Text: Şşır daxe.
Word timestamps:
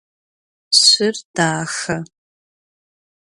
Şşır 0.77 1.15
daxe. 1.35 1.97